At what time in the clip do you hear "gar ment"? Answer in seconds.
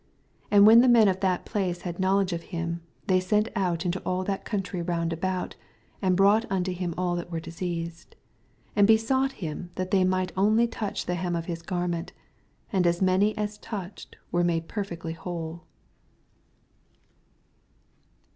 11.61-12.13